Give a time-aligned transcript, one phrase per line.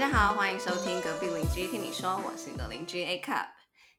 [0.00, 3.48] 大家好，欢迎收听隔壁邻居听你说，我是你的邻居 A Cup。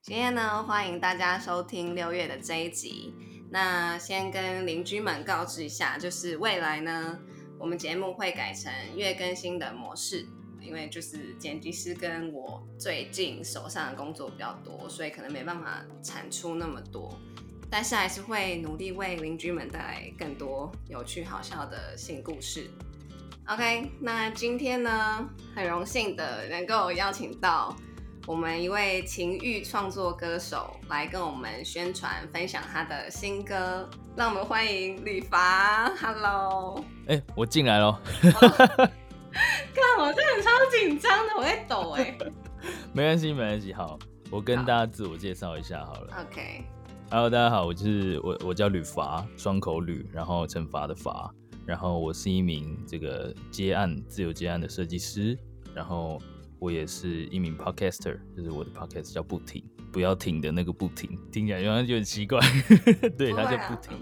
[0.02, 3.14] 今天呢，欢迎大家收听六月的这一集。
[3.52, 7.20] 那先跟邻居们告知一下，就是未来呢，
[7.60, 10.26] 我们节目会改成月更新的模式，
[10.60, 17.16] 因为就是剪辑师跟我最近手上的工作比较多，所以可能没办法产出那么多。
[17.70, 22.72] 但是还是会努力为邻居们带来更多有趣好笑的新故事。
[23.52, 27.76] OK，那今天呢，很荣幸的能够邀请到
[28.26, 35.92] 我们一位情欲创作歌手来跟我们宣传分享他的新歌，让我们欢迎吕伐。
[36.02, 37.98] Hello，哎，我进来喽。
[38.22, 38.32] 看
[40.00, 42.18] 我真的超紧张的，我在抖哎。
[42.96, 43.74] 没关系，没关系。
[43.74, 46.22] 好，我跟大家自我介绍一下好了。
[46.22, 46.64] OK。
[47.10, 51.30] Hello，大家好，我就是我，我叫吕伐，双口吕，然后惩罚的罚，
[51.72, 55.38] 然后我是一名这个接案自由接案的设计师，
[55.74, 56.22] 然后
[56.60, 62.42] 我也是一名 podcaster，就是我的 podcast 叫不停，不要停的那个不停，听起来好像就很奇怪，
[63.18, 63.98] 对，它叫不停。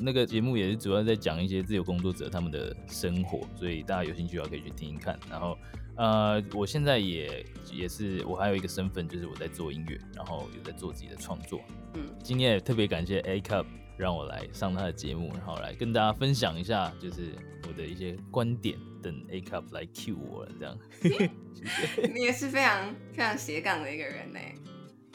[0.00, 5.56] 那个节目也是主要在讲一些自由工作者他们的生活，所以大家有兴趣的话可以去听一看，然后。
[5.98, 11.62] 呃，我现在也也是，我还有一个身份，就是我在做音乐，然后有在做自己的创作。
[11.94, 13.64] 嗯，今天也特别感谢 A Cup
[13.98, 17.32] 让我来上他的节目，然后来跟大家分享一下，就是
[17.68, 18.78] 我的一些观点。
[19.02, 20.76] 等 A Cup 来 cue 我这样。
[22.12, 24.40] 你也是非常非常斜杠的一个人呢，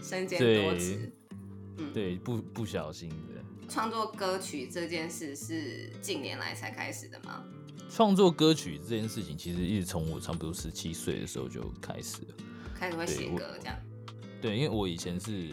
[0.02, 1.12] 身兼多职。
[1.78, 3.44] 嗯，对，不不小心的。
[3.68, 7.44] 创作歌曲这件事是近年来才开始的吗？
[7.90, 12.36] 创作歌曲这件事情，其实一直从我差不多十七岁的时候就开始了，
[12.74, 13.78] 开始会写歌这样。
[14.42, 15.50] 对，因为我以前是，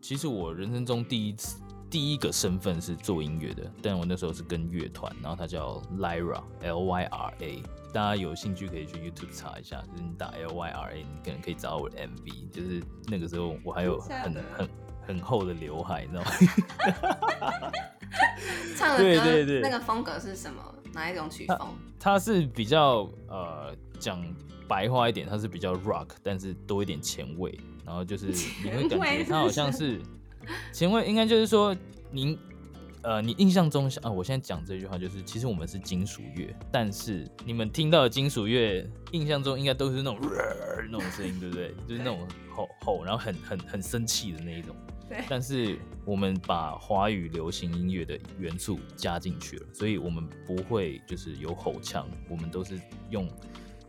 [0.00, 1.58] 其实我人生中第一次
[1.92, 7.62] 第一个身份是做音乐的，但我那时候是跟乐团，然后他叫 Lyra，L Y R A，
[7.92, 14.68] 大家有兴趣可以去 YouTube 查一下，就是你打 L Y R A，你可能可以找到我的 MV，就是那个时候我还有很很
[15.06, 16.30] 很厚的刘海，你知道吗？
[18.74, 20.62] 唱的歌那个风格是什么？
[20.94, 21.58] 哪一种曲风？
[22.00, 24.18] 它是比较呃讲
[24.66, 27.54] 白话一点，它是比较 rock，但是多一点前卫。
[27.84, 28.28] 然后就是
[28.64, 30.00] 你会感觉它好像是
[30.72, 31.76] 前卫，应该就是说
[32.10, 32.38] 您
[33.02, 40.18] 呃你印象中啊，我现在讲这句话就是，其实我们是金属乐，但是你们听到的金属乐印象中应该都是那种
[40.90, 41.74] 那种声音，对不对？
[41.88, 44.74] 就是那种吼吼，然后很很很生气的那一种。
[45.08, 52.80] 对 但是我们把华语流行音乐的元素加进去了，所以我们不会就是有吼腔，我们都是
[53.10, 53.28] 用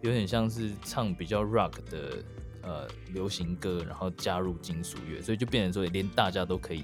[0.01, 2.21] 有点像是唱比较 rock 的
[2.63, 6.83] 呃流行歌，然后加入金属乐，所以就变成说连大家都可以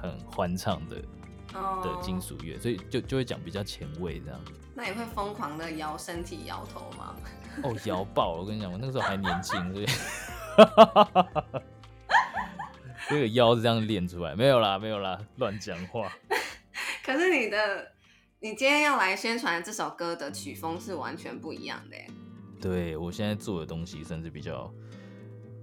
[0.00, 0.96] 很欢唱的
[1.82, 4.40] 的金属乐，所以就就会讲比较前卫这样。
[4.74, 7.14] 那你会疯狂的摇身体摇头吗？
[7.62, 8.36] 哦，摇爆！
[8.38, 9.86] 我跟你讲，我那个时候还年轻，所以。
[13.08, 16.10] 这个腰是这样练出来，没有啦，没有啦，乱讲话。
[17.04, 17.92] 可是你的，
[18.40, 21.96] 你今天要来宣传这首歌的曲风是完全不一样的。
[22.60, 24.72] 对我现在做的东西，甚至比较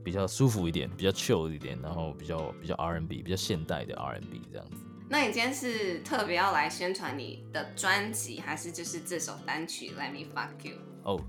[0.10, 4.78] 比较舒服一点，比较 chill 一点，然后比较比较 R&B，比较现代的 R&B 这样子。
[5.08, 10.78] 那你今天是特别要来宣传你的专辑，还是就是这首单曲 Let Me Fuck You？
[11.04, 11.22] 哦，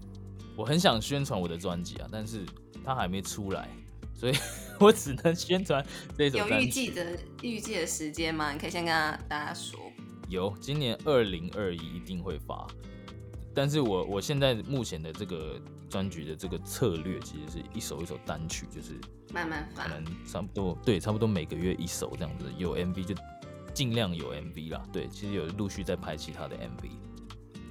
[0.57, 2.47] 我很想宣传我的专辑啊，但是
[2.83, 3.69] 它还没出来。
[4.15, 4.35] 所以
[4.81, 5.85] 我只能宣传
[6.17, 6.39] 这首。
[6.39, 8.51] 有预计的预计的时间吗？
[8.51, 8.95] 你可以先跟
[9.29, 9.79] 大家说。
[10.31, 12.67] 有，今年二零二一一定会发。
[13.55, 18.99] 但是我我现在目前的这个专辑的这个策略，其实是一首一首单曲，就是
[19.35, 22.45] 慢慢发，可能差不多对，差不多每个月一首这样子。
[22.57, 23.15] 有 MV 就
[23.75, 24.83] 尽量有 MV 啦。
[24.93, 26.91] 对，其实有陆续在拍其他的 MV。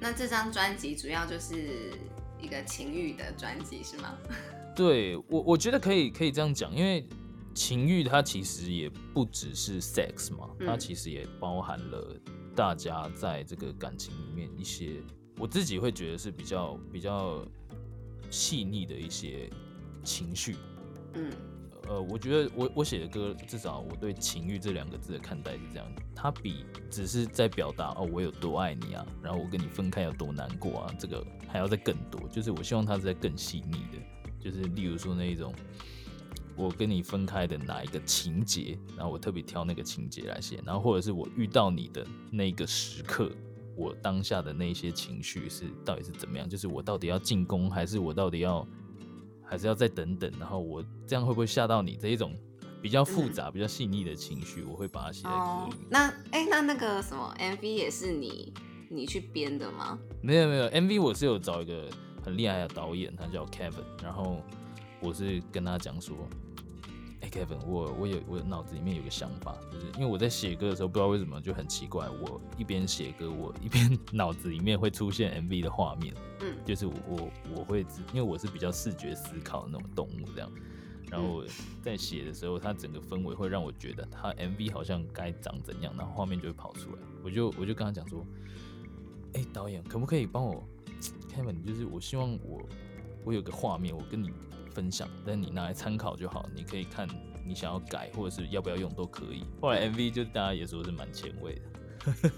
[0.01, 1.93] 那这张专辑主要就是
[2.41, 4.17] 一个情欲的专辑是吗？
[4.75, 7.07] 对我，我觉得可以可以这样讲，因为
[7.53, 12.15] 情欲它其实也不只是 sex 嘛，它其实也包含了
[12.55, 15.01] 大家在这个感情里面一些，
[15.37, 17.45] 我自己会觉得是比较比较
[18.29, 19.49] 细腻的一些
[20.03, 20.55] 情绪。
[21.13, 21.31] 嗯，
[21.87, 33.97] 呃，我觉得我我写的歌，至少我对情欲这两个字的看待是这样，它比只是在表达哦我有多爱你啊，然后我跟你分开有多难过啊，这个还要再更多，就是我希望它是在更细腻的。
[34.39, 35.53] 就是例如说那一种，
[36.55, 43.29] 我跟你分开的哪一个情节，然后我特别挑那个情节来写，然后或者是我遇到你的那个时刻，
[43.79, 46.49] 我当下的那些情绪是到底是怎么样？
[46.49, 48.67] 就是我到底要进攻，还是我到底要，
[49.41, 50.29] 还是要再等等？
[50.37, 51.95] 然后我这样会不会吓到你？
[51.95, 52.35] 这一种
[52.81, 55.75] 比较复杂、比较细腻的情绪，我会把它写在歌里。
[55.89, 58.53] 那哎，那那个什么 MV 也是你
[58.89, 59.97] 你去编的吗？
[60.21, 61.89] 没有没有，MV 我是有找一个。
[62.21, 64.43] 很厉害的导演，他叫 Kevin，然后
[64.99, 66.17] 我是跟他讲说，
[67.29, 77.81] 哎，Kevin，我我有我脑子里面有个想法，就是因为我在写歌的时候，不知道为什么就很奇怪，我一边写歌，我一边 脑子里面会出现 MV 的画面，嗯，就是我我我会
[78.13, 80.51] 因为我是比较视觉思考的那种动物这样。
[81.11, 81.43] 然后
[81.81, 86.97] 在写的时候，它整个氛围会让我觉得它 MV 好像该长怎样，然后画面就会跑出来。
[87.23, 88.23] 我就我就跟他讲说，
[89.33, 90.63] 哎，导演可不可以帮我，
[91.35, 92.61] Kevin，就是我希望我
[93.25, 94.29] 我有个画面，我跟你
[94.69, 96.47] 分享，但你拿来参考就好。
[96.55, 97.07] 你可以看
[97.45, 99.43] 你想要改或者是要不要用都可以。
[99.61, 101.61] 后来 MV 就大家也说是蛮前卫的。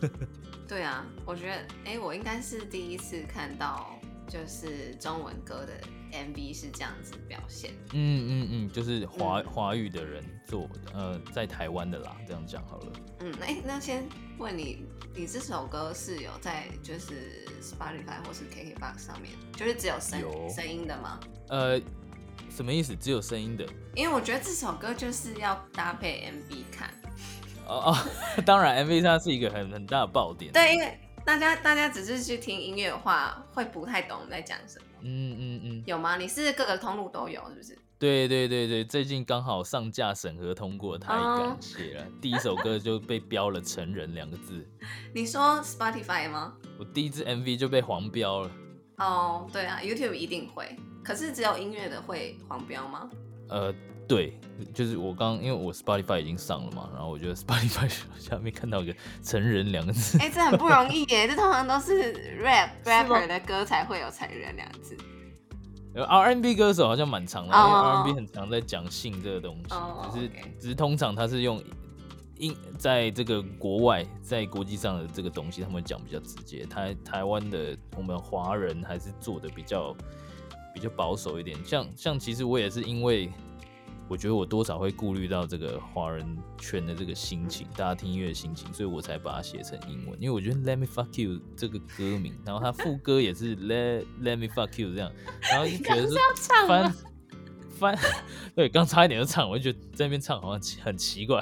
[0.68, 5.74] 对啊，我觉得哎，我应该是第一次看到就是中文歌的。
[6.12, 12.92] MV 是这样子表现，嗯嗯嗯，就是华华语的人做的，呃，在台湾的啦，这样讲好了。
[13.22, 14.04] 嗯，哎，那先
[14.38, 14.86] 问你，
[15.16, 20.19] 你这首歌是有在就是 Spotify 或是 KKBox 上面，就是只有声
[20.50, 21.18] 声音的吗？
[21.48, 21.80] 呃，
[22.61, 22.95] 什么意思？
[22.95, 23.65] 只有声音的？
[23.95, 26.89] 因为我觉得这首歌就是要搭配 MV 看。
[27.67, 27.97] 哦哦，
[28.45, 30.51] 当然 MV 它是一个很很大的爆点。
[30.53, 34.85] 对，因为大家大家只是去听音乐的话，会不太懂在讲什么。
[35.01, 36.17] 嗯嗯嗯，有吗？
[36.17, 37.75] 你是各个通路都有，是不是？
[37.97, 42.05] 对对对对，最近刚好上架审核通过，太感谢了。
[42.21, 44.63] 第一首歌就被标了“成人”两个字。
[45.15, 46.53] 你说 Spotify 吗？
[46.77, 48.51] 我第一支 MV 就被黄标了。
[48.97, 53.09] 哦，对啊，YouTube 一定会，可是只有音乐的会黄标吗？
[53.50, 53.74] 呃。
[54.07, 54.38] 对，
[54.74, 57.89] 就是我刚因为我 Spotify 已经上了嘛，然后我觉得 Spotify
[58.19, 58.94] 下面看到一个
[59.24, 62.13] “成人”两个字，哎，这很不容易耶， 这通常都是
[62.44, 64.98] rap rapper 的歌才会有“成人”两个字。
[65.95, 69.75] R&B 歌手好像蛮长的，因为 R&B 很常在讲性这个东西，
[70.12, 71.63] 只是只是通常他是用
[72.38, 76.65] 英在这个国外在国际上的这个东西，他们讲比较直接。
[76.65, 79.95] 台台湾的我们华人还是做的比较
[80.73, 83.29] 比较保守一点，像像其实我也是因为。
[84.09, 90.21] 我觉得我多少会顾虑到这个华人圈的这个心情，大家听音乐的心情，所以我才把它写成英文。
[90.21, 95.09] 因为我觉得 Let me fuck you 这个歌名，然后它副歌也是 Let Let me fuck you 这样，
[95.50, 96.18] 然后就觉得是
[96.68, 96.94] 翻
[97.79, 97.97] 翻，
[98.53, 101.39] 对，刚差一点就唱，我就觉得在那边唱好像很奇怪。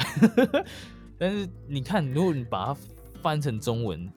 [1.18, 2.78] 但是你看，如果你把它
[3.24, 4.08] 翻成中文，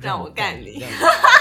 [0.00, 0.82] 让我干你，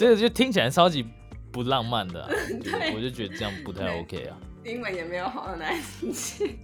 [0.00, 1.04] 这个就听起来超级。
[1.52, 2.26] 不浪漫的，
[2.94, 4.38] 我就觉得这样不太 OK 啊。
[4.64, 6.56] 英文也没有好到哪里去。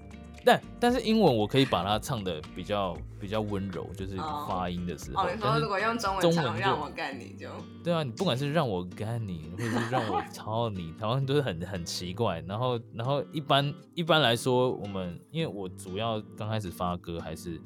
[0.45, 4.17] 但但是英文我可以把它唱的比较比较温柔，就是
[4.49, 5.25] 发音的时候。
[5.25, 7.51] 哦，你说如果用中文唱，让我干你就。
[7.83, 12.41] 对啊，你不管是让我干你，或者是让我操你，台湾都是很很奇怪。
[12.47, 17.61] 然后然后一般一般来说，我们因为我主要刚开始发歌还是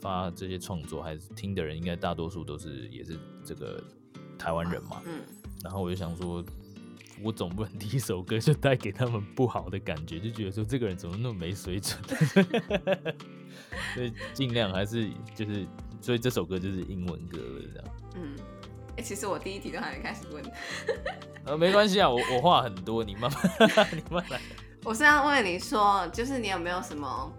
[0.00, 3.80] 发这些创作，还是听的人应该大多数都是也是这个
[4.38, 5.02] 台湾人嘛。
[5.06, 5.20] 嗯。
[5.64, 6.44] 然后我就想说，
[7.22, 11.98] 我总不能第一首歌就带给他们不好的感觉，就觉得说这个人怎么那么没水准，
[13.94, 15.66] 所以尽量还是就是，
[16.00, 17.94] 所以这首歌就是英文歌了，这样。
[18.16, 18.36] 嗯，
[18.96, 20.44] 哎，其实我第一题都还没开始问。
[21.44, 24.40] 呃，没关系啊，我我话很多，你慢慢 你慢慢来。
[24.84, 27.32] 我是要问你说，就是你有没有什么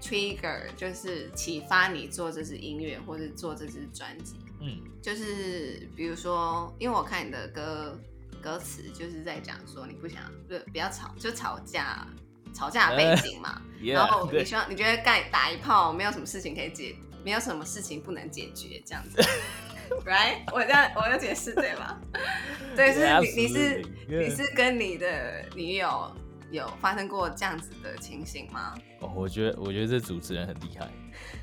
[0.00, 4.36] trigger，就是启发你做这支音乐或者做这支专辑？
[4.60, 7.98] 嗯，就是比如说，因为我看你的歌
[8.42, 12.06] 歌词，就是在讲说你不想不不要吵，就吵架
[12.54, 13.60] 吵架的背景嘛。
[13.82, 19.22] 然后你希望你觉得干打一炮没有什么事情可以解，没有什么事情不能解决这样子，
[20.06, 20.38] right？
[20.52, 22.00] 我这样我要解释对吗？
[22.74, 26.10] 对，是你你是你是跟你的女友
[26.50, 28.74] 有发生过这样子的情形吗？
[29.00, 30.90] 哦，我觉得我觉得这主持人很厉害，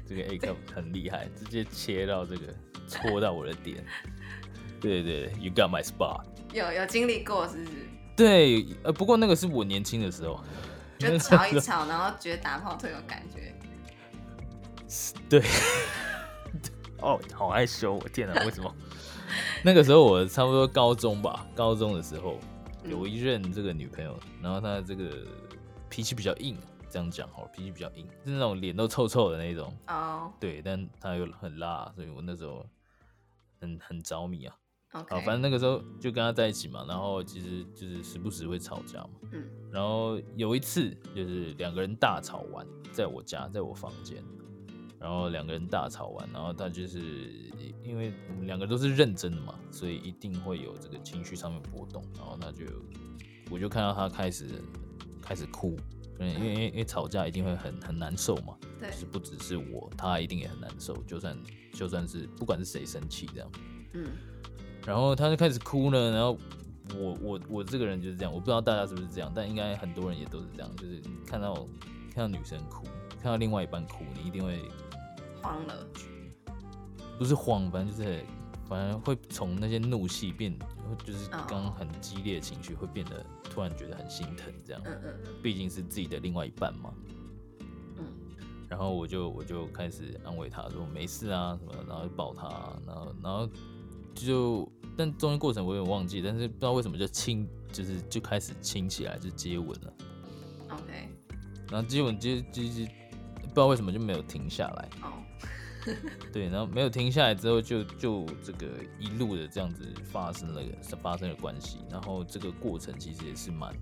[0.08, 2.54] 这个 A 哥很厉害，直接切到这个。
[2.86, 3.84] 戳到我的点，
[4.82, 6.26] 对对，You got my spot。
[6.52, 7.72] 有有经历过是不是？
[8.14, 10.44] 对，呃，不过那个是我年轻的时候，
[11.00, 13.56] 就吵一吵，然后觉得打炮特有感觉。
[15.30, 15.42] 对，
[17.00, 18.76] 哦，好害羞，我天哪，为什么？
[19.64, 22.38] 那个时候我差不多高中吧，高中的时候
[22.86, 25.26] 有一任这个女朋友，然后她这个
[25.90, 26.58] 脾气比较硬。
[26.90, 29.76] 这样讲好，脾气比较硬，是那种脸都臭臭的那种。
[29.88, 32.64] 哦，对，但她又很辣，所以我那时候
[33.60, 34.56] 很很着迷啊。
[34.90, 39.10] 好，反正那个时候就跟他在一起嘛，然后其实就是时不时会吵架嘛。
[39.32, 44.24] 嗯，然后有一次就是两个人大吵完，在我家，在我房间，
[45.04, 47.02] 然后两个人大吵完，然后他就是
[47.84, 52.64] 因为我们两个都是认真的嘛，所以一定会有这个情绪上面波动，然后他就
[53.52, 54.62] 我就看到他开始
[55.22, 55.78] 开始哭。
[56.20, 60.96] 因为因为因为吵架一定会很很难受嘛，对，是不只是我，他一定也很难受。
[61.04, 61.36] 就算
[61.74, 63.52] 就算是不管是谁生气这样，
[63.94, 64.06] 嗯，
[64.86, 66.38] 然后他就开始哭呢，然后
[66.96, 71.68] 我我我这个人就是这样，我不知道大家是不是这样，但应该很多人也都是这样，就是看到
[72.14, 72.86] 看到女生哭，
[73.20, 74.62] 看到另外一半哭，你一定会
[75.44, 75.88] 慌了，
[77.20, 78.24] 不是慌，反正就是
[78.68, 80.58] 反正会从那些怒气变，
[81.06, 86.94] 就是刚刚很激烈的情绪会变得突然觉得很心疼，这样，嗯嗯嗯，毕竟是自己的另外一半嘛。
[87.98, 88.06] 嗯，
[88.70, 92.48] 然后我就我就开始安慰他说没事啊什么，然后就抱他，
[92.88, 93.50] 然后然后
[94.16, 99.94] 就但中间过程我有点忘记，但是不知道为什么就亲，就是就开始亲起来就接吻了。
[100.70, 101.10] OK，
[101.70, 102.92] 然后接吻接接接，
[103.42, 104.90] 不知道为什么就没有停下来。
[105.02, 105.23] 哦，
[106.32, 108.68] 对，然后没有停下来之后就，就这个
[109.00, 110.62] 一路的这样子发生了
[111.02, 113.74] 发生了关系，然后这个过程其实也是蛮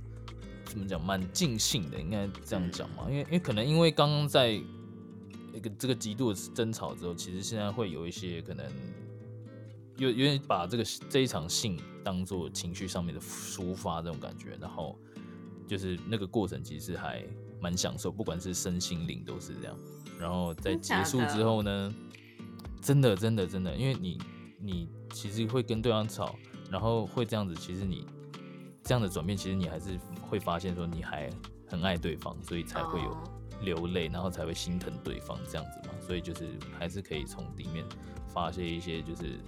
[0.65, 3.03] 怎么讲，蛮尽兴的，应该这样讲嘛。
[3.10, 8.65] 因为因为可能因为刚刚在一个这个极度的争吵之后，其实现在会有一些可能
[9.98, 14.98] 有有点把这个这一场性当做情绪上面的抒发这种感觉，然后
[15.67, 17.24] 就是那个过程其实还
[17.60, 19.77] 蛮享受，不管是身心灵都是这样。
[20.22, 21.92] 然后在结束之后呢，
[22.80, 24.22] 真的真的真的，因为你
[24.60, 26.36] 你其实会跟对方吵，
[26.70, 28.06] 然后会这样子，其实你
[28.84, 30.00] 这样的转变，其实你还是
[30.30, 31.28] 会发现说你还
[31.68, 33.24] 很爱对方，所以才会有哦
[33.63, 35.96] 流泪，然后才会心疼对方这样子嘛。
[36.00, 36.48] 所以就是
[36.78, 37.84] 还是可以从里面
[38.28, 39.40] 发泄一些就是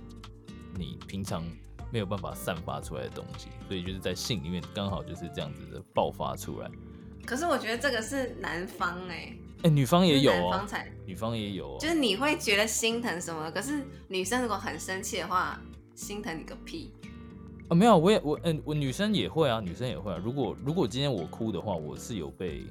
[0.75, 1.43] 你平常
[1.91, 6.71] 没有办法散发出来的东西，所以就是在性里面刚好就是这样子的爆发出来。
[7.25, 15.59] 可是我觉得这个是男方哎、哎、女方也有哦男方，才女方也有哦，就是你会觉得心疼什么，可是女生如果很生气的话，
[15.95, 16.91] 心疼你个屁！
[17.69, 20.19] 啊，没有，我也我嗯，我女生也会啊，女生也会啊。
[20.21, 22.65] 如果如果今天我哭的话，我是有被，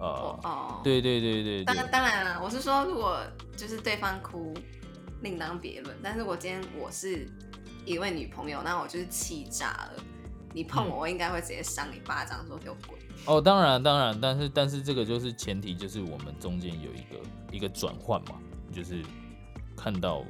[0.00, 0.06] 呃，
[0.42, 3.20] 哦，，对对对对当对，当然了，我是说，如果
[3.56, 4.52] 就是对方哭，
[5.20, 5.96] 另当别论。
[6.02, 7.28] 但是我今天我是
[7.86, 10.02] 一位女朋友，那我就是气炸了。
[10.52, 12.98] 你碰嗯我，我应该会直接扇你巴掌，说给我滚。
[13.26, 17.20] 哦，当然当然，但是但是这个就是前提，就是我们中间有一个
[17.52, 18.40] 一个转换嘛，
[18.72, 19.02] 就是
[19.76, 20.24] 看到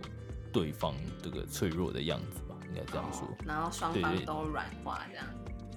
[0.52, 3.26] 对方这个脆弱的样子吧，应该这样说。
[3.26, 5.26] 哦然后双方都软化，这样。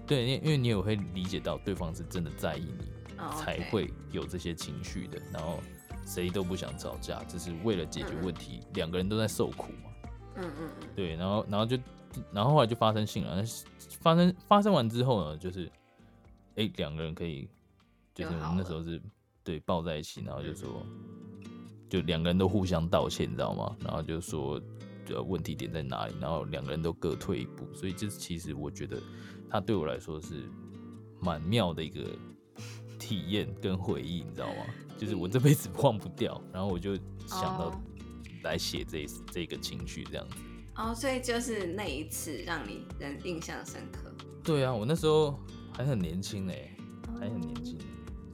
[0.05, 5.17] 对，因因为你也会理解到对方是真的在意你，哦才会有这些情绪的。
[5.31, 5.59] 然后
[6.05, 9.89] 谁都不想吵架，只是为了解决问题，两个人都在受苦嘛。
[10.35, 11.77] 嗯嗯嗯，对，然后然后就
[12.31, 13.41] 然后后来就发生性了，
[14.01, 15.71] 发生发生完之后呢，就是
[16.55, 17.47] 哎两个人可以，
[18.13, 19.01] 就是我们那时候是
[19.43, 20.85] 对抱在一起，然后就说
[21.89, 23.75] 就两个人都互相道歉，你知道吗？
[23.83, 24.61] 然后就说
[25.09, 29.01] 呃问题点在哪里，然后两个人都各退一步，所以这其实我觉得
[29.49, 30.43] 他对我来说是
[31.19, 32.03] 蛮妙的一个
[32.97, 34.65] 体验跟回忆，你知道吗？
[34.97, 36.95] 就是我这辈子忘不掉，然后我就
[37.27, 37.81] 想到哦
[38.43, 40.35] 来写这这个情绪这样子。
[40.77, 44.11] 哦，所以就是那一次让你人印象深刻。
[44.43, 45.37] 对啊，我那时候
[45.77, 46.69] 还很年轻哎，
[47.19, 47.77] 还很年轻，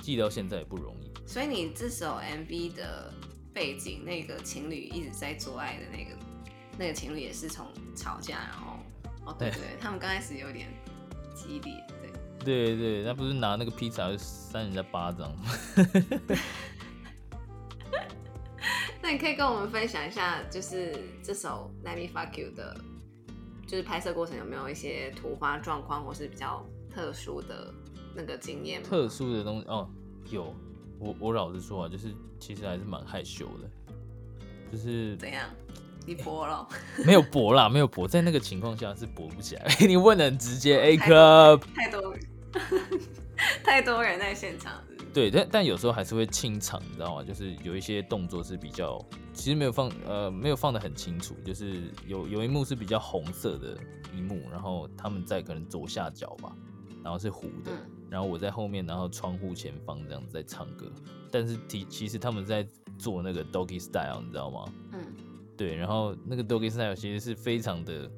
[0.01, 1.12] 记到现在也不容易。
[1.27, 3.12] 所以你这首 MV 的
[3.51, 6.12] 背景，那个情侣一直在做爱的那个
[6.77, 8.77] 那个情侣也是从吵架，然后
[9.25, 10.67] 哦对对对，他们刚开始有点
[11.33, 12.12] 激烈，对。
[12.43, 15.51] 对对，他不是拿那个披萨扇人家巴掌吗？
[19.01, 22.79] 那你可以跟我们分享一下，就是这首《Let Me Fuck You》的，
[23.67, 27.74] 就是拍摄过程有没有一些突发状况，或是比较特殊的
[28.15, 28.83] 那个经验？
[28.83, 29.89] 特殊的东西哦，
[30.29, 30.53] 有。
[31.00, 33.67] 我我老实说啊，就是其实还是蛮害羞的，
[34.71, 35.50] 就是怎样？
[36.05, 36.67] 你博了？
[37.03, 39.65] 没有搏啦，没有搏，在那个情况下是搏不起来。
[39.88, 41.62] 你问的很直接，A 太 club。
[41.74, 42.15] 太多
[43.63, 47.24] 太多人在现场是是对，但但有时候还是会清场，你知道吗？
[47.24, 53.75] 就是有一些动作是比较，其实没有放呃没有放的很清楚，就是有有一幕是比较红色的
[54.15, 56.55] 一幕，然后他们在可能左下角吧，
[57.03, 57.91] 然后是糊的，嗯。
[58.10, 60.91] 然后我在后面，然后窗户前方这样子在唱歌，
[61.31, 62.67] 但是其其实他们在
[62.98, 64.65] 做那个 doggy style，你知道吗？
[64.91, 65.00] 嗯，
[65.55, 68.12] 对，然后那个 doggy style 其实是非常的，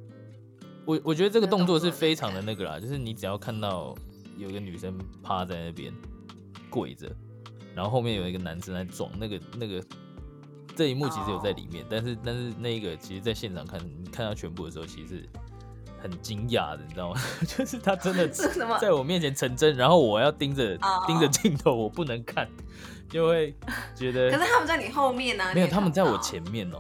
[0.84, 3.96] 我我觉得这个动作是非常的那个啦，就是你只要看到
[4.36, 5.94] 有一个女生趴在那边
[6.72, 7.16] 跪着，
[7.76, 9.84] 然后后面有一个男生在撞，那个那个
[10.76, 15.30] 这一幕其实有在里面，但是但是那个其实在现场看，你看到全部的时候，其实是
[16.04, 17.20] 很惊讶的，你知道吗？
[17.48, 18.28] 就是他真的
[18.78, 22.46] 在我面前成真，然后我要盯着哦盯着镜头，我不能看，
[23.10, 23.56] 就会
[23.96, 26.80] 觉得可是他们在你后面呢、啊，没有，他们在我前面哦、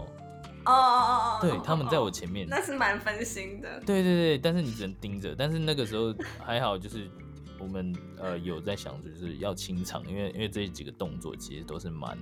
[0.65, 2.46] 哦哦哦哦，对哦，他们在我哦前面。
[2.50, 3.80] 那是蛮分心的。
[3.86, 5.34] 对对对，但是你只能盯着。
[5.38, 6.13] 但是那个时候
[6.44, 7.10] 还好，就是
[7.58, 12.18] 我们呃有在想，就是要清场，因为因为这几个动作其实都是蛮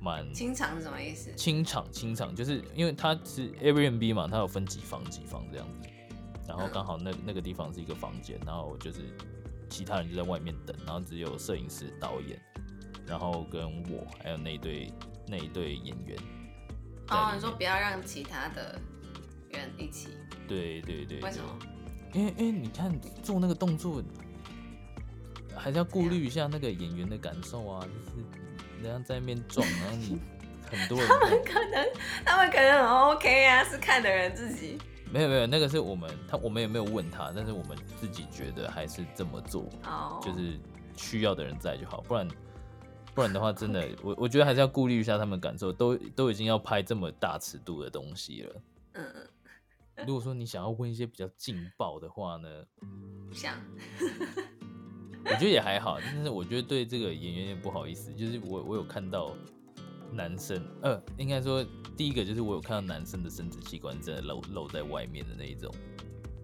[0.00, 1.30] 蛮清场是什么意思？
[1.34, 5.88] 清场清场，就是因为它是 Airbnb 嘛，它有分几房几房这样子，
[6.48, 9.00] 然后刚好那那个地方是一个房间，然后就是
[9.68, 12.40] 其他人就在外面等，然后只有摄影师、导演，
[13.06, 14.92] 然后跟我还有那一对
[15.28, 16.18] 那一对演员。
[17.08, 18.80] 哦，你说不要让其他的
[19.50, 20.08] 人一起？
[20.48, 21.20] 对对对。
[21.20, 21.58] 为什么？
[22.12, 22.92] 因为因为你看
[23.22, 24.02] 做那个动作，
[25.54, 28.26] 还是要顾虑一下那个演员的感受啊，就是
[28.82, 30.18] 人家在那边撞，然后你
[30.70, 31.88] 很多人，他们可能
[32.24, 34.78] 他们可能很 OK 啊，是看的人自己。
[35.12, 40.58] 没有没有，那个是我们他我们也没有问他，但是我们自己觉得还是这么做，哦，就是
[40.96, 42.28] 需要的人在就好，不然
[43.12, 49.26] 不然的话，真的我我觉得还是要顾虑一下他们感受，都都已经要拍这么大尺度的东西了，嗯嗯。
[50.06, 52.48] 如果说你想要问一些比较劲爆的话呢，
[53.32, 53.54] 想，
[55.24, 59.36] 我觉得也还好，但是我觉得对这个演员也不好意思，就是我我有看到
[60.12, 61.64] 男生，呃，应该说
[61.96, 65.72] 第一个就是我有看到男生的生殖器官真的露露在外面的那一种，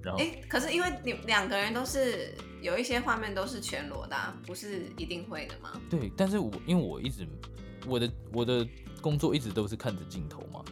[0.02, 4.16] 然后，哎，可是因为你两个人都是有一些画面都是全裸的，
[4.46, 5.80] 不是一定会的吗？
[5.90, 7.26] 对，但是我因为我一直
[7.86, 8.66] 我的我的
[9.00, 10.62] 工作一直都是看着镜头嘛。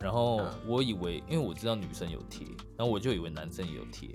[0.00, 2.46] 然后我以为，因为我知道女生有贴，
[2.76, 4.08] 然后我就以为男生也有贴。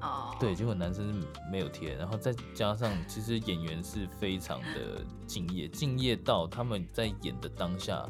[0.00, 0.34] 哦。
[0.40, 8.04] 对，结果男生是没有贴，然后再加上，其实演员是非常的敬业，敬业到他们在演的当下，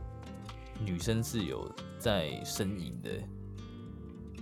[0.84, 3.10] 女生是有在呻吟的。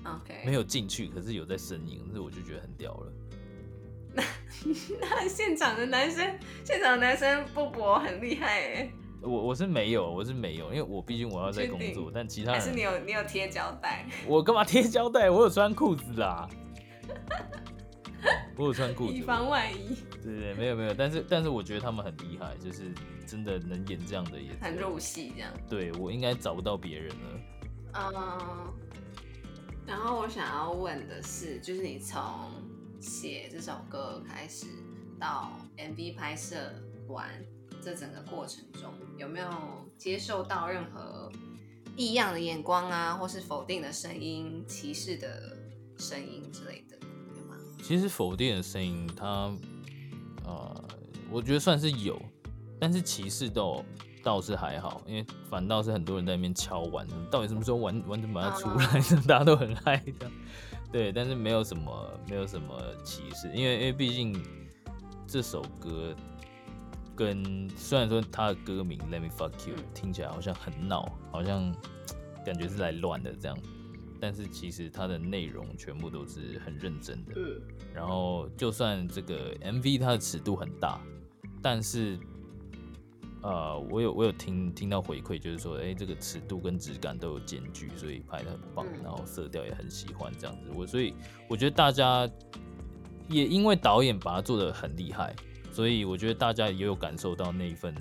[0.04, 0.42] OK。
[0.44, 3.12] 没有进去，可是有在呻吟，这我就觉得很屌了。
[4.14, 4.22] 那
[5.00, 8.90] 那现场的男生，现场的男生不博很厉害哎。
[9.20, 15.28] 我我是没有，我是没有，因为我毕竟我要在工作，但其他人还是你有你有贴胶带，我干嘛贴胶带？
[15.28, 16.48] 我有穿裤子啦，
[18.56, 19.96] 我有穿裤子，以防万一。
[20.22, 22.92] 对对，没有没有，但是但是我觉得他们很厉害，就是
[23.26, 25.52] 真的能演这样的演很入戏这样。
[25.68, 27.40] 对我应该找不到别人了。
[27.94, 28.72] 嗯，
[29.86, 32.22] 然后我想要问的是，就是你从
[33.00, 34.66] 写这首歌开始
[35.18, 36.56] 到 MV 拍摄
[37.08, 37.28] 完。
[37.80, 39.48] 这整个过程中有没有
[39.96, 41.30] 接受到任何
[41.96, 45.56] 异样的眼光啊，或是否定的声音、歧视的
[45.96, 46.98] 声音之类的？
[47.82, 49.52] 其实否定的声音，它
[50.44, 50.84] 呃，
[51.30, 52.20] 我觉得算是有，
[52.78, 53.84] 但是歧视倒
[54.22, 60.30] 倒是还好，因为反倒是很多人在那边敲碗，到底什么时候完完整把它出来，大家都很嗨的。
[60.92, 64.40] 对，但是没有什么没有什么歧视，因为因为毕竟
[65.26, 66.14] 这首歌。
[67.18, 71.74] 跟虽然说它的歌名 Let Me Fuck You 听起来好像很闹，好像
[72.46, 73.58] 感觉是来乱的这样，
[74.20, 77.32] 但是其实它的内容全部都是很认真的。
[77.36, 77.60] 嗯。
[77.94, 81.00] 然后就算这个 MV 它的尺度很大，
[81.62, 82.18] 但是
[83.42, 90.70] 呃，我有我有听听到回馈，就是说，哎，这个尺度跟质感都有兼具，所以拍的很棒，然后色调也很喜欢这样子。
[90.74, 91.14] 我所以
[91.48, 92.28] 我觉得大家
[93.28, 95.34] 也因为导演把它做的很厉害。
[95.70, 97.94] 所以我觉得大家也有感受到那一份、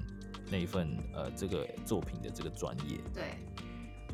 [0.49, 2.97] 那一份呃这个作品的这个专业。
[3.13, 3.37] 对。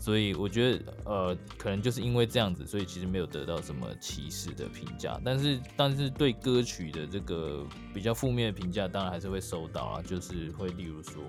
[0.04, 5.18] 所以我觉得呃可能就是因为这样子，所以其实没有得到什么歧视的评价。
[5.24, 10.02] 但是但是对歌曲的这个比较负面的评价，当然还是会收到啊。
[10.02, 11.24] 就是会例如说，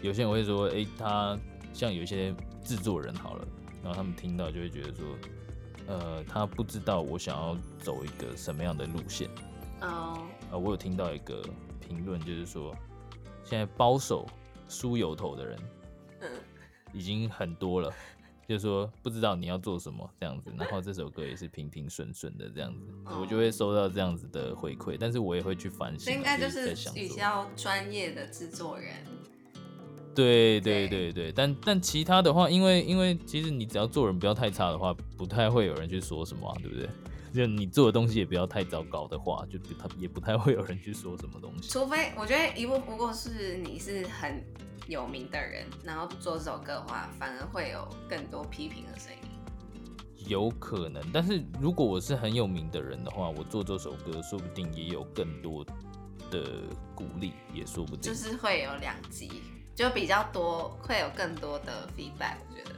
[0.00, 1.36] 有些人会说，哎，他
[1.72, 2.32] 像有一些
[2.62, 3.48] 制作人好了，
[3.82, 5.04] 然后他们听到就会觉得说，
[5.88, 9.28] 呃，他不知道我想要走一个什么样的路线。
[9.80, 10.24] 哦。
[10.52, 11.42] 呃，我有听到一个
[11.80, 12.72] 评论，就是说，
[13.42, 14.24] 现在包手
[14.68, 15.77] 梳油头的人，嗯，
[16.92, 17.92] 已经很多了，
[18.48, 22.80] 就是说不知道你要做什么这样子，然后这首歌也是平平顺顺的这样子，
[23.20, 28.94] 我就会收到这样子的回馈，但是我也会去反省，应该就是比较专业的制作人，
[30.14, 36.88] 对对对对，但但其他的话，因为因为其实你只要做人不要太差的话，不太会有人去说什么，对不对？
[37.32, 41.68] 就你做的东西也不要太糟糕的话，就不太也不太会有人去说什么东西。
[41.68, 44.42] 除非我觉得一步不过是你是很
[44.86, 49.18] 有名的人，然后做这首歌的话，反而会有更多批评的声音。
[50.26, 55.64] 有可能，但是如果我是很有名的人的话，我做这首歌，说不定也有更多
[56.30, 56.64] 的
[56.94, 58.00] 鼓励，也说不定。
[58.00, 59.42] 就是会有两极，
[59.74, 62.36] 就比较多，会有更多的 feedback。
[62.50, 62.77] 我觉得。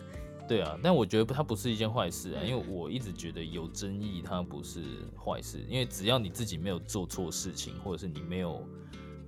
[0.50, 4.82] 对啊，但我觉得它不是一件坏事啊，因为我一直觉得有争议它不是
[5.16, 8.66] 坏事，因为只要你自己没有做错事情，或者是你没有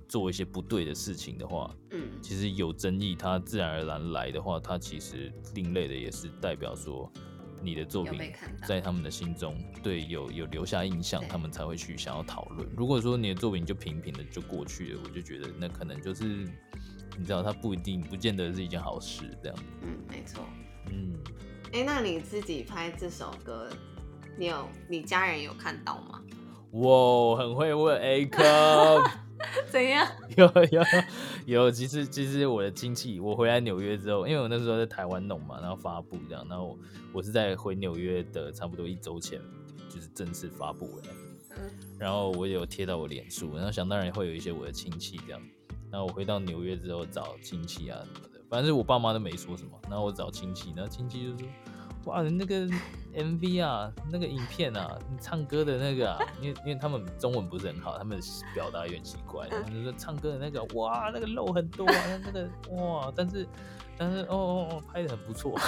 [0.05, 7.09] 做一些不对的事情的话，嗯，其实有争议它自然而然来的话，它其实另类的也是代表说
[7.61, 8.33] 你的作品
[8.67, 12.67] 在他们的心中对有有留下印象，他们才会去想要讨论。
[12.75, 16.25] 如果说你的作品就平平的就过去了，我就觉得那可能就是
[17.17, 19.23] 你知道，它不一定不见得是一件好事。
[19.41, 20.43] 这样，嗯，没错，
[20.91, 21.12] 嗯，
[21.73, 23.67] 哎，那你自己拍这首歌，
[24.37, 26.21] 你有你家人有看到吗？
[26.73, 29.03] 哇，很会问 A 哥。
[29.71, 30.07] 怎样？
[30.37, 30.83] 有有
[31.47, 36.77] 有，其实其实我的亲戚，我回来纽约之后，因为我那时候在台湾弄嘛，然后发布这样，然后
[37.11, 39.41] 我是在回纽约的差不多一周前，
[39.89, 41.09] 就是正式发布的。
[41.57, 41.71] 嗯。
[41.97, 45.41] 然后我有贴到我脸书，然后想当然会有一些我的亲戚这样。
[45.91, 49.71] 然后我回到纽约之后找亲戚啊什么的，反正我爸妈都没说什么。
[49.89, 51.47] 然后我找亲戚，然后亲戚就说。
[52.05, 52.67] 哇，那个
[53.15, 58.19] MV 啊，那个影片啊，你唱歌的那个啊，因为因为他们中文不是很好，他们
[58.53, 63.47] 表达有点奇怪，就说唱歌的那个，哇，那个肉很多啊，那个哇，但是
[63.97, 65.55] 但是哦哦哦，拍的很不错，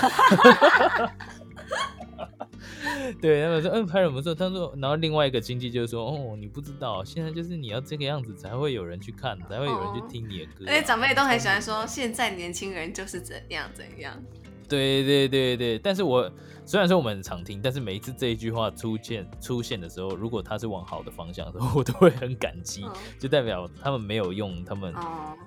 [3.22, 14.18] 对，他们说嗯拍的不错，他说，然后另外一个经纪就说哦，你不知道，现在就是你要这个样子才会有人去看，才会有人去听你的歌，而且长辈都很喜欢说现在年轻人就是怎样怎样。
[14.68, 16.32] 对对对对，但是我
[16.66, 22.86] 虽然说我们常听，但是每一次这一句话出现出现的时候，如果他是往好的方向的时候， 我都会很感激，
[23.20, 24.94] 就代表他们没有用他们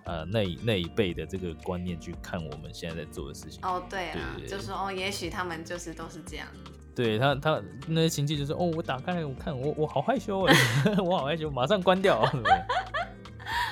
[0.04, 3.61] 呃那那一辈的这个观念去看我们现在在做的事情。
[3.62, 6.46] 哦，对啊，就说哦，也许他们就是都是这样。
[6.94, 10.54] 对他他那些亲戚就说哦，我打开来我看我我好害羞哎，
[10.98, 12.22] 我好害羞，马上关掉。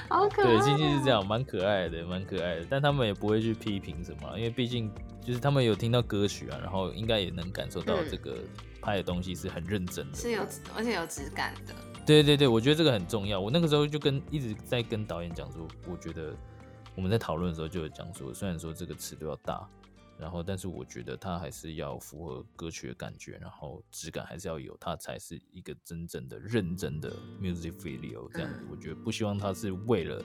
[0.08, 0.48] 好可爱。
[0.48, 4.90] 对，亲戚是这样，蛮可爱的，蛮可爱的，但他们也不会去批评什么，因为毕竟。
[5.26, 8.36] 就是他们有听到歌曲啊，然后应该也能感受到这个
[8.80, 11.74] 拍的东西是很认真的，是有而且有质感的。
[12.06, 13.40] 对对对，我觉得这个很重要。
[13.40, 16.32] 我那个时候就跟一直在跟导演讲说，我觉得
[16.94, 19.68] 我们在讨论的时候就有讲说，虽然说这个尺度要大，
[20.18, 28.64] 然后但是我觉得它还是要符合歌曲的感觉，然后质感还是要有，它才是一个真正的认真的 music video 这样子。
[28.70, 30.24] 我觉得不希望它是为了。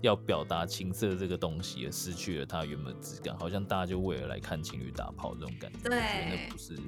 [0.00, 5.78] 要表达情色这个东西，而失去了它原本的质感，好像大家就为了来看情侣打炮这种感觉。
[5.88, 5.98] 对，
[6.30, 6.78] 那不是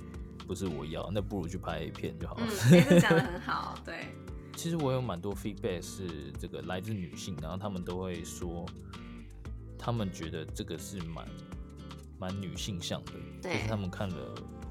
[0.47, 2.47] 不是我要，那不如去拍片就好了。
[2.71, 3.77] 嗯，讲的很好。
[3.85, 4.07] 对，
[4.55, 8.65] 其实我有蛮多 feedback 是这个来自女性，然后他们都会说，
[9.77, 11.27] 他们觉得这个是蛮
[12.19, 14.17] 蛮女性向的，就是他们看了。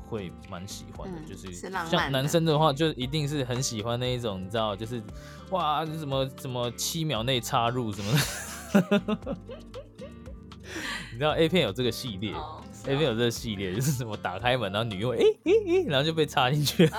[0.07, 5.01] 会蛮喜欢的，就是像男生的话，就一定是很喜欢那一种，你知道，就是
[5.49, 8.13] 哇，什么什么七秒内插入什么
[8.71, 9.37] 的，
[11.15, 12.33] 你知道 A 片有这个系列。
[12.87, 16.91] A 片有这个系列，就是什么打开门，然后女佣诶诶诶，然后就被插进去了。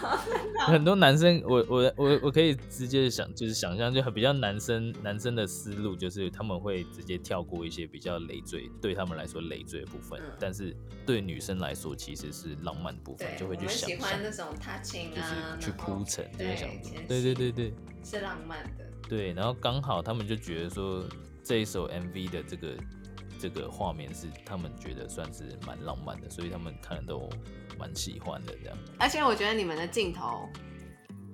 [0.66, 10.18] 很多男生，我我我我可以直接想，就是想象，就很比较男生男生的思路，就是他们会直接跳过一些比较累赘，对他们来说累赘的部分。
[10.40, 16.68] 但是对女生来说，其实是浪漫的部分，就会去想喜欢那种 touching 啊，去铺陈，就会想，
[17.06, 18.84] 对对对对，是浪漫的。
[19.08, 21.04] 对，然后刚好他们就觉得说，
[21.44, 22.74] 这一首 MV 的这个。
[23.40, 27.28] 这个画面是他们觉得算是蛮浪漫的，所以他们看都
[27.78, 28.76] 蛮喜欢的这样。
[28.98, 30.48] 而且我觉得你们的镜头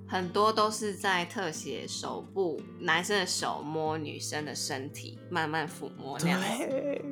[0.07, 7.03] 很多都是在特写手部，男生的手摸女生的身体，慢慢抚摸那样子。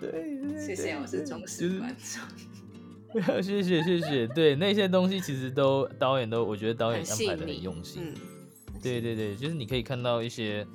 [0.00, 3.22] 对，谢谢，我是忠实观众。
[3.42, 8.12] 谢谢谢谢，对那些东西其实都导演都，我觉得导演安排的很用心。
[8.82, 10.66] 对对对，就是你可以看到一些。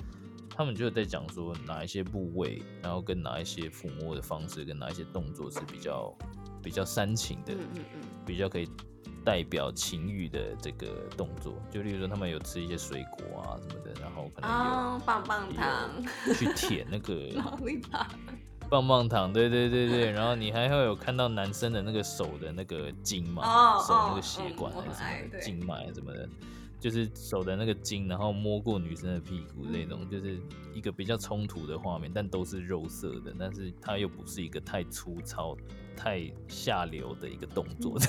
[0.59, 6.13] 他们就在讲说哪一些部位，然后跟哪一些抚摸的方式，跟哪一些动作是比较
[6.61, 8.67] 比较煽情的，嗯嗯嗯，比较可以
[9.23, 11.53] 代表情欲的这个动作。
[11.71, 14.49] 就例如说，他们有吃一些水果啊什么的，然后可能
[14.93, 15.89] 有棒棒糖
[16.35, 17.41] 去舔那个
[18.69, 20.11] 棒棒糖，对对对对。
[20.11, 26.27] 然后你还会有看到男生的那个手的那个筋嘛，手那个血管还是什么经脉什么的。
[26.79, 30.39] 就是手的那个筋，然后摸过女生的屁股那种，就是
[30.73, 35.57] 一个比较冲突的画面，但都是肉色的，但是它又不是一个太粗糙、
[35.95, 37.99] 太下流的一个动作，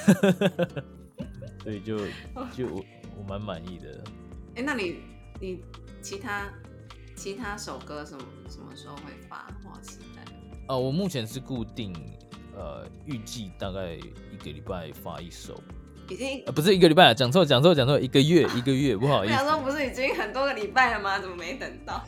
[1.64, 1.98] 所以就
[2.56, 2.84] 就我
[3.18, 4.04] 我蛮满意的。
[4.54, 5.00] 哎，那你
[5.40, 5.62] 你
[6.00, 6.48] 其他
[7.16, 9.48] 其他首歌什么什么时候会发？
[9.64, 10.22] 我期待。
[10.68, 11.92] 啊，我目前是固定，
[12.54, 15.60] 呃，预计大概一个礼拜发一首。
[16.10, 19.34] 已经不是一个礼拜了，讲错讲错讲错，一个月 一个月，不好意思。
[19.34, 21.18] 想说不是已经很多个礼拜了吗？
[21.20, 22.04] 怎么没等到？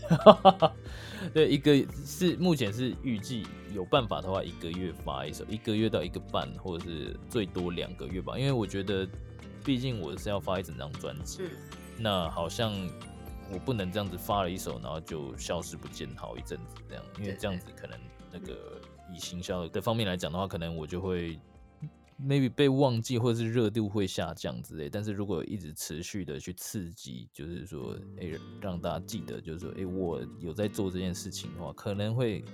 [1.33, 1.73] 对，一个
[2.05, 8.37] 是目前是预计有办法的话，一个月发一首，一个月到一个半，或者是最多两个月吧。
[8.37, 9.07] 因为我觉得，
[9.65, 11.43] 毕竟我是要发一整张专辑，
[11.97, 12.73] 那好像
[13.53, 17.97] 我不能这样子发了一首，然后就消失不见好一阵子这样，因为这样子可能
[18.33, 18.81] 那个
[19.15, 21.39] 以行销的方面来讲的话，可能我就会。
[22.21, 32.45] Maybe 被忘记或者是热度会下降之类，但是如果一直持续的去刺激，就是说，哎，让大家记得，就是说，哎，我有在做这件事情的话，可能会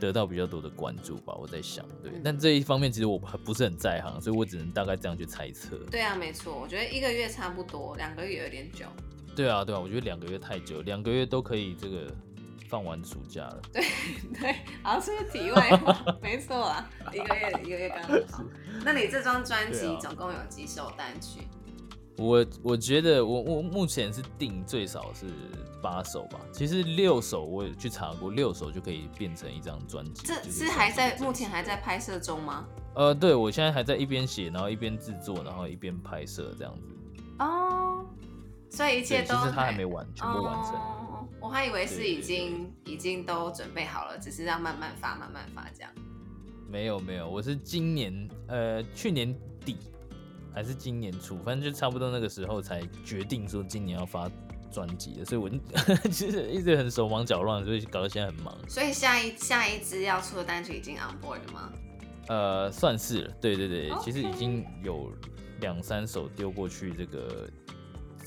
[0.00, 1.34] 得到比较多的关注吧。
[1.34, 5.76] 我在想，对，但这一方面其实我不是很在行，所以我只能大概这样去猜测。
[5.90, 8.86] 对啊，没错，我觉得一个月差不多，两个月有点久。
[9.34, 12.14] 对啊，对啊，我觉得两个月太久，两个月都可以这个。
[12.72, 13.84] 放完暑假了，对
[14.40, 16.16] 对，好是不是题外话？
[16.22, 18.42] 没错啊，一个月一个月刚好。
[18.82, 21.42] 那你这张专辑总共有几首单曲？
[22.16, 25.26] 我我觉得我我目前是定最少是
[25.82, 26.40] 八首吧。
[26.50, 30.26] 其实六首我也去查过，六首就可以变成一张专辑。
[30.26, 32.64] 这是还在目前还在拍摄中吗？
[32.94, 36.88] 呃，对，我现在还在一边写，然后一边制作，然后一边拍摄这样子。
[37.38, 38.06] 哦，
[38.70, 40.72] 所以一切都其实他还没完，全部完成。
[41.42, 45.90] 我还以为是已经已经都准备好了，只是要慢慢发，慢慢发这样。
[46.70, 49.76] 没有没有，我是今年呃去年底
[50.54, 54.30] 还是今年初，反正就差不多那个时候才决定说今年要发
[54.70, 55.50] 专辑的，所以我
[56.12, 58.56] 其实一直很手忙脚乱，所以搞得现在很忙。
[58.68, 61.72] 所以下一下一支要出的单曲已经 on board 了吗？
[62.28, 65.12] 呃，算是了，对对对，其实已经有
[65.60, 67.50] 两三首丢过去这个。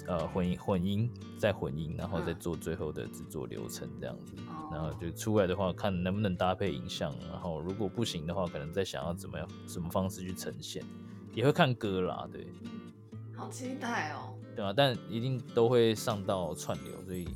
[0.07, 4.35] 呃，混音混音再混音，然后再做最后的制作流程这样子，
[4.71, 10.83] 然后就出来的话，看能不能搭配影像，然后如果不行的话，可能再想要怎么样什么方式去呈现，
[11.33, 12.47] 也会看歌啦，对。
[13.35, 14.33] 好期待哦。
[14.55, 17.27] 对啊，但一定都会上到串流，所以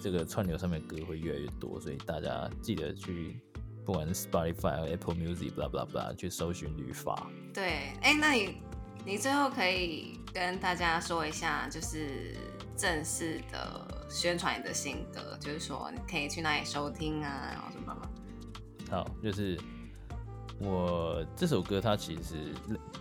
[0.00, 3.40] 这个串流上面歌会越来越多，所以大家记得去，
[3.84, 7.28] 不管是 Spotify、Apple Music、blah blah blah 去搜寻旅法。
[7.52, 8.62] 对，哎，那你
[9.10, 10.16] 你最后可以。
[10.32, 12.36] 跟大家说一下，就是
[12.76, 18.08] 正式的宣传你的心得，就是说你可以去哪里收听啊，然后什么吗？
[18.88, 19.58] 好，就是
[20.60, 22.54] 我这首歌，它其实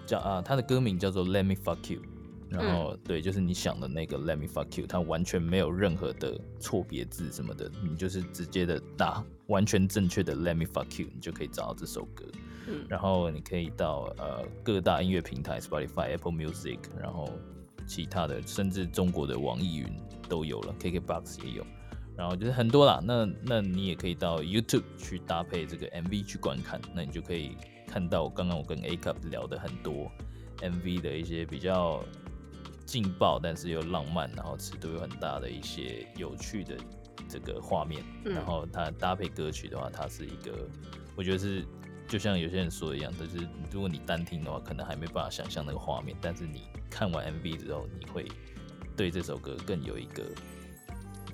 [0.08, 2.02] 叫啊，它的歌名叫做 Let Me Fuck You，
[2.50, 12.26] 然后对，就是你想的那个 Let Me Fuck You，它完全没有任何的错别字什么的，你就是直接的打完全正确的 Let Me Fuck You，你就可以找到这首歌。
[12.88, 17.30] 然后你可以到呃各大音乐平台，Spotify、Apple Music，然后
[17.88, 19.88] 其他的，甚至中国的网易云
[20.28, 21.66] 都有了，KKBox 也有，
[22.16, 23.00] 然后就是很多啦。
[23.04, 30.12] 那那你也可以到 YouTube 去搭配这个 MV 去观看，那你就可以看到刚刚我跟 A Cup 聊的很多
[30.62, 32.04] MV 的一些比较
[32.86, 36.78] 劲爆，但是又浪漫，然后尺度又很大的一些有趣的
[37.28, 38.04] 这个画面。
[38.24, 40.70] 然后它搭配歌曲的话，它是一个，
[41.16, 41.66] 我觉得是。
[42.10, 48.26] 就像有些人说的一样，就是如果你单听的话，可能还没办法想象那个画面，但是你看完 MV 之后，你会
[48.98, 50.24] 对这首歌更有一个，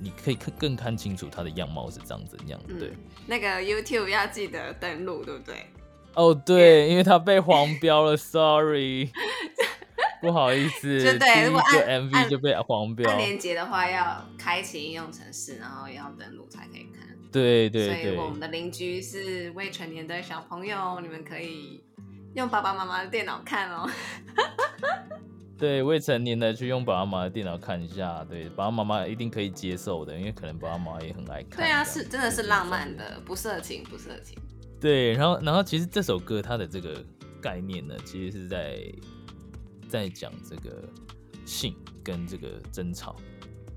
[0.01, 2.59] 你可以更更看清楚它的样貌是长怎样。
[2.77, 2.91] 对，
[3.25, 5.65] 那个 YouTube 要记得登录，对不对？
[6.13, 9.11] 哦，对，因为它被黄标了，Sorry，
[10.21, 17.04] 不好意思， 就对，如果按 MV 就被黄标，按连接的话要开启应用程式，然后要登录才可以看。
[17.35, 21.83] 对对对，所以我们的邻居是未成年的小朋友，你们可以
[22.33, 23.89] 用爸爸妈妈的电脑看哦。
[25.59, 31.57] 对，未成年的去用爸爸妈妈的电脑看一下，对，爸爸妈妈一定可以接受的，因为可能爸爸妈妈也很爱看。
[31.57, 34.37] 对啊，是真的是浪漫的，不色情，不色情。
[34.79, 37.03] 对，然后然后其实这首歌它的这个
[37.41, 38.79] 概念呢，其实是在
[39.89, 40.87] 在讲这个
[41.45, 43.17] 性跟这个争吵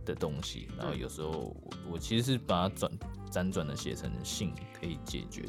[0.04, 2.88] 的东西，然后有时候我我其实是把它转。
[3.28, 5.44] 辗转的写成信可以解决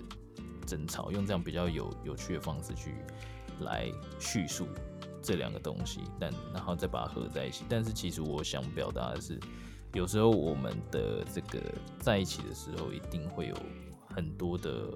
[0.66, 2.94] 争吵，用这样比较有有趣的方式去
[3.62, 4.68] 来叙述
[5.22, 7.66] 这两个东西，但然后再把它合在一起。
[7.68, 9.40] 但是其实我想表达的是，
[9.94, 11.60] 有时候我们的这个
[12.00, 13.56] 在一起的时候，一定会有
[14.16, 14.92] 很多的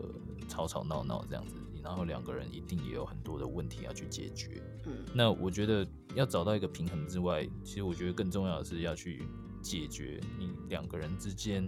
[0.48, 4.62] 吵吵闹闹这样子，然后两个人一定也有很多的问题要去解决。
[4.86, 9.24] 嗯，那我觉得要找到一个平衡之外，其实我觉得更重要的是要去
[9.62, 11.67] 解决你两个人之间。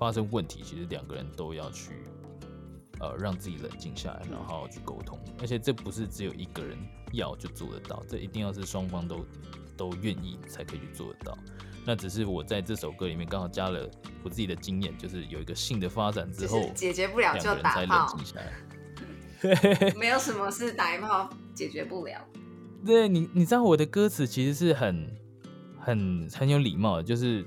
[0.00, 1.92] 发生问题，其实两个人都要去，
[3.00, 5.18] 呃，让自己冷静下来，然后好好去沟通。
[5.38, 6.78] 而且这不是只有一个人
[7.12, 9.26] 要就做得到，这一定要是双方都
[9.76, 11.36] 都愿意才可以去做得到。
[11.84, 13.86] 那只是我在这首歌里面刚好加了
[14.22, 18.18] 我自己的经验，就是有一个性的发展之后，解决不了就打炮。
[20.00, 22.26] 没有什么是打一炮解决不了。
[22.86, 25.14] 对你，你知道我的歌词其实是很
[25.78, 27.44] 很很有礼貌的，就是。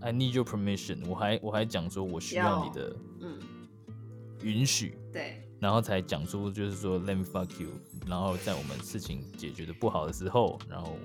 [0.00, 1.06] I need your permission。
[1.08, 3.38] 我还我还讲说，我需要你的嗯
[4.42, 7.70] 允许，对，然后才讲出就是说 Let me fuck you。
[8.06, 10.96] 然后在我们事情解决的不好的时候，然后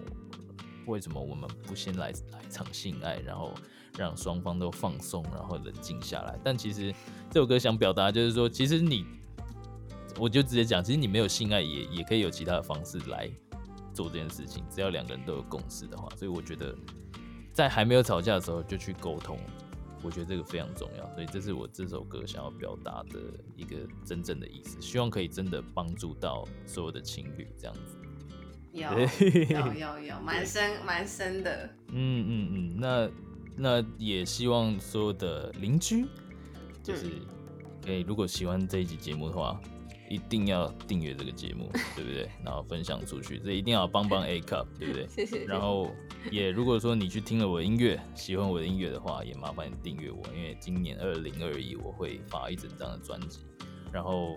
[0.86, 3.54] 为什么我们不先来来一场性爱，然后
[3.98, 6.40] 让双方都放松，然后冷静下来？
[6.44, 6.94] 但其实
[7.30, 9.06] 这首歌想表达就是说，其实你
[10.20, 13.30] 我就直接讲，其实你没有性爱也也可以有其他的方式来
[13.94, 16.08] 做这件事情，只要两个人都有共识的话。
[16.16, 16.76] 所以我觉得
[17.54, 19.38] 在还没有吵架的时候就去沟通，
[20.02, 21.08] 我觉得这个非常重要。
[21.14, 23.20] 所以这是我这首歌想要表达的
[23.56, 27.98] 一个真正的意思，希望可以真的帮助到所有的情侣这样子。
[28.72, 31.70] 有 有有有，蛮深蛮深的。
[31.90, 33.10] 嗯嗯嗯，那
[33.56, 36.08] 那也希望所有的邻居，
[36.82, 37.06] 就是，
[37.86, 39.62] 哎，如果喜欢这一集节目的话，
[40.14, 42.30] 一定要订阅这个节目，对不对？
[42.44, 45.08] 然后分享出去，这一定要帮帮 A cup，对不对？
[45.08, 45.46] 谢谢。
[45.46, 45.90] 然后
[46.32, 53.40] 也如果说你去听了我的音乐，喜欢我的音乐的话，也麻烦你订阅我，因为今年二零二一我会发一整张的专辑，
[53.92, 54.36] 然后。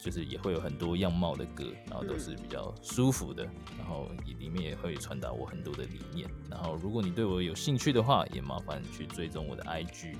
[0.00, 3.42] 就是也会有很多样貌的歌，然后都是比较舒服的，
[3.76, 6.30] 然后里面也会传达我很多的理念。
[6.48, 10.14] 然后如果你对我有兴趣的话，也麻烦去追踪我的 IG。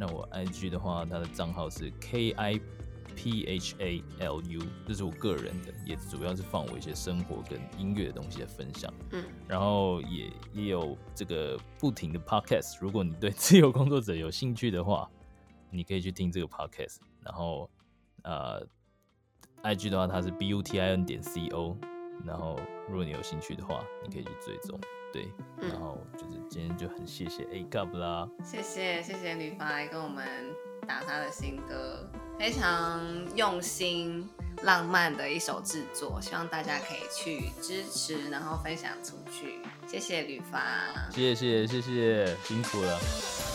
[0.00, 2.58] 那我 IG 的话，它的账号是 K I
[3.14, 8.92] P H A L U，这是我个人的，也主要是放我一些生活跟音乐的东西的分享。
[9.12, 12.78] 嗯，然后也也有这个不停的 Podcast。
[12.80, 15.10] 如果你对自由工作者有兴趣的话，
[15.70, 16.98] 你可以去听这个 Podcast。
[17.22, 17.68] 然后，
[18.22, 18.66] 呃。
[19.60, 21.76] I G 的话，它是 B U T I N 点 C O，
[22.24, 22.56] 然后
[22.88, 24.78] 如果你有兴趣的话，你可以去追踪。
[25.10, 30.26] 对，然后就是今天就很谢谢 A Cup 啦，谢谢谢谢吕凡来跟我们
[30.86, 32.06] 打他的新歌，
[32.38, 33.00] 非常
[33.34, 34.28] 用心
[34.64, 39.60] 浪漫的一首制作，希望大家可以去支持，然后分享出去。
[39.86, 40.62] 谢谢吕凡，
[41.10, 43.47] 谢谢谢谢谢谢，辛苦了。